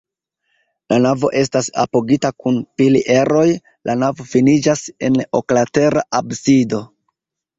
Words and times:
La 0.91 0.97
navo 1.01 1.29
estas 1.41 1.67
apogita 1.81 2.31
kun 2.45 2.57
pilieroj, 2.81 3.45
la 3.89 3.95
navo 4.05 4.27
finiĝas 4.31 4.83
en 5.09 5.19
oklatera 5.41 6.07
absido. 6.21 6.81